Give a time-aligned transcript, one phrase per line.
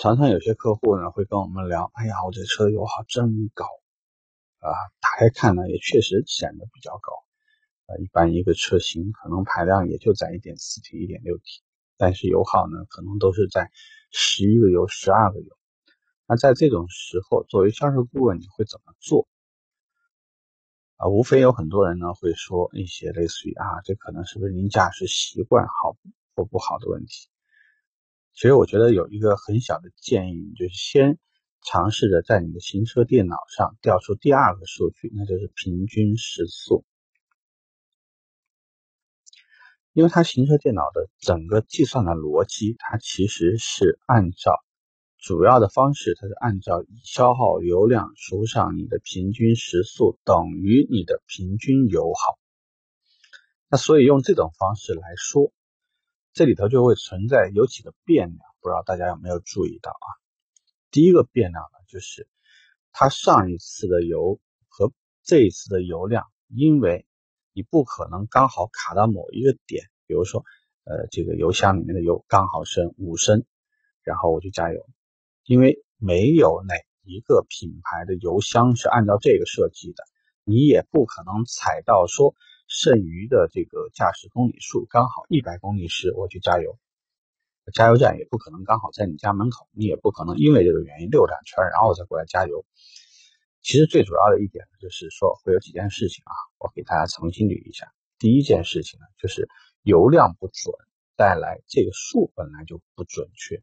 [0.00, 3.66] 常常有些客户呢会跟我们聊，哎呀，我这车油耗真高
[4.60, 4.72] 啊！
[4.98, 7.12] 打开看呢，也确实显得比较高。
[8.02, 11.42] 一般一个车型可能排量也就在一点四 T、一点六 T，
[11.98, 13.70] 但是油耗呢，可能都是在
[14.10, 15.54] 十一个油、十二个油。
[16.26, 19.28] 那在这种时候，作为销售顾问，你会怎么做？
[20.96, 25.94] 啊，无非有很多人呢会说一些类似于啊，这可能是不是您驾驶习惯好
[26.34, 27.28] 或不好的问题。
[28.32, 31.18] 其实我觉得有一个很小的建议，就是先
[31.62, 36.86] 尝试着在你的行车电脑上调出第二个数据，那就是平均时速。
[39.92, 44.54] 因为它行车电脑的整个计算的逻辑，它其实是按照
[45.18, 52.38] 主要的方式，它是按照消耗油量除上你的平均时速等于你的平均油耗。
[53.68, 55.52] 那所以用这种方式来说。
[56.32, 60.06] 这里头就会存在有几个变量，不知道大家有没有注意到啊？
[60.92, 62.28] 第一个变量呢，就是
[62.92, 64.38] 它上一次的油
[64.68, 64.92] 和
[65.24, 67.04] 这一次的油量，因为
[67.52, 70.44] 你不可能刚好卡到某一个点，比如说，
[70.84, 73.44] 呃，这个油箱里面的油刚好剩五升，
[74.02, 74.86] 然后我就加油，
[75.44, 80.04] 因为没有哪一个品牌的油箱是按照这个设计的，
[80.44, 82.36] 你也不可能踩到说。
[82.70, 86.78] 剩余的这个驾驶公里数刚好一百公里时，我去加油，
[87.74, 92.64] 加油站也不可能刚好在你家门口，你也不可能因为这个原因溜两圈然后再过来加油。
[93.60, 97.92] 其实最主要的一点就是说会有几件事情啊，我给大家重新捋一下。
[98.20, 99.48] 第一件事情呢，就是
[99.82, 100.72] 油量不准
[101.16, 103.60] 带来这个数本来就不准确。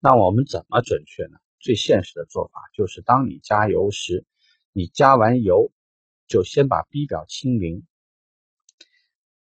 [0.00, 1.36] 那我们怎么准确呢？
[1.58, 4.24] 最现实的做法就是当你加油时，
[4.72, 5.70] 你加完油
[6.26, 7.86] 就先把 B 表清零。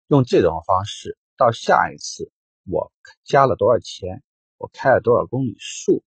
[0.09, 2.31] 用这种方式，到下一次
[2.65, 2.93] 我
[3.25, 4.23] 加了多少钱，
[4.59, 6.05] 我开了多少公里数，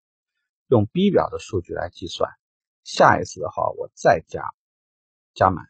[0.67, 2.29] 用 B 表的数据来计算。
[2.83, 4.43] 下一次的话，我再加，
[5.33, 5.65] 加满，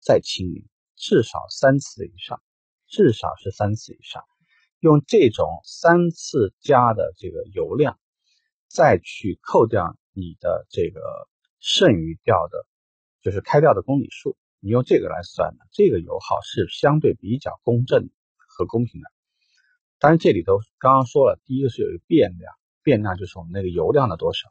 [0.00, 2.42] 再清零，至少三次以上，
[2.86, 4.24] 至少是三次以上。
[4.80, 8.00] 用这种三次加的这个油量，
[8.66, 11.00] 再去扣掉你的这个
[11.60, 12.66] 剩余掉的，
[13.22, 14.36] 就是开掉的公里数。
[14.60, 19.08] 你用这个来算的，这个油耗是相对比较公正和公平的。
[19.98, 24.48] 当然，这里头刚刚说了，第一个是有一个变量，变量就是我们那个油量的多少。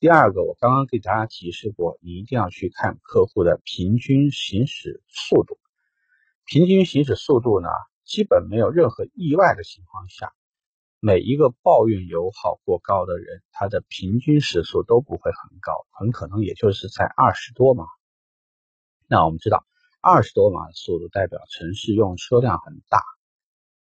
[0.00, 5.58] 第二个，我刚刚给大家提示过，你一定要去看客户的平均行驶速度。
[6.44, 7.68] 平均行驶速度呢，
[8.04, 10.32] 基本没有任何意外的情况下，
[11.00, 17.86] 每一个抱怨油耗过高的人，他的平均时速都不会很高，很可能也就是在二十多码。
[19.06, 19.66] 那我们知道，
[20.00, 23.02] 二十多码的速度代表城市用车辆很大，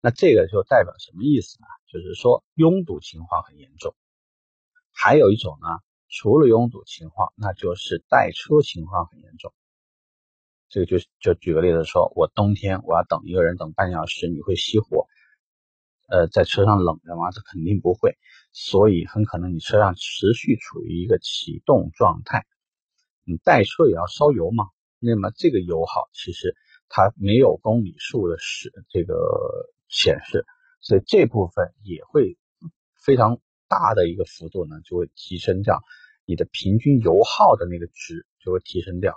[0.01, 1.67] 那这个就代表什么意思呢？
[1.87, 3.95] 就是说拥堵情况很严重。
[4.91, 5.67] 还有一种呢，
[6.09, 9.53] 除了拥堵情况，那就是待车情况很严重。
[10.69, 15.07] 这个就就举个例子说，我冬天我要等一个人等半小时，你会熄火？
[16.07, 17.31] 呃，在车上冷着吗？
[17.31, 18.17] 这肯定不会，
[18.51, 22.45] 所以很可能你车辆持续处于一个启动状态。
[23.23, 24.65] 你待车也要烧油嘛？
[24.99, 26.55] 那么这个油耗其实
[26.89, 29.15] 它没有公里数的使这个
[29.87, 30.45] 显示，
[30.81, 32.37] 所以这部分也会
[32.95, 35.81] 非常大的一个幅度呢，就会提升掉
[36.25, 39.15] 你的平均油耗的那个值就会提升掉。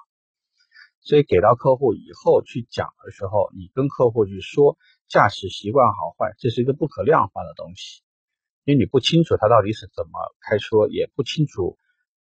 [1.03, 4.77] 所以给到客户以后去讲的时候，你跟客户去说
[5.09, 8.03] 驾驶习惯好坏，这是一个不可量化的东西，
[8.65, 11.79] 因为你不清楚他到底是怎么开车，也不清楚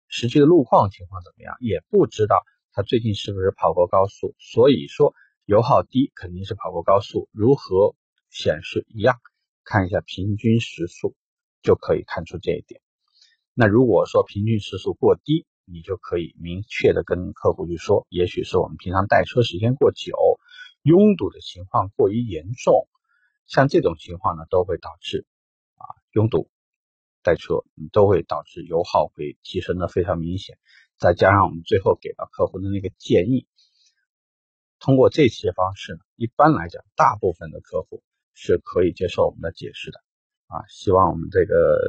[0.07, 2.37] 实际的路况情况怎么样，也不知道。
[2.73, 4.35] 他最近是不是跑过高速？
[4.39, 5.13] 所以说
[5.45, 7.29] 油耗低肯定是跑过高速。
[7.31, 7.95] 如何
[8.29, 9.19] 显示一样？
[9.63, 11.15] 看一下平均时速
[11.61, 12.81] 就可以看出这一点。
[13.53, 20.15] 那如果说平均时速过低，你就可以明确的跟客户去说，也许是我们平常带车时间过久，
[20.81, 22.87] 拥堵的情况过于严重，
[23.45, 25.25] 像这种情况呢，都会导致
[25.75, 26.49] 啊拥堵
[27.21, 30.57] 带车，都会导致油耗会提升的非常明显。
[31.01, 33.47] 再加上我们最后给到客户的那个建议，
[34.79, 38.03] 通过这些方式呢，一般来讲，大部分的客户
[38.35, 39.99] 是可以接受我们的解释的
[40.45, 40.61] 啊。
[40.69, 41.81] 希望我们这个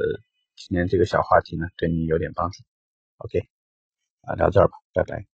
[0.55, 2.63] 今天这个小话题呢，对你有点帮助。
[3.17, 3.47] OK，
[4.21, 5.32] 啊，聊这儿吧，拜拜。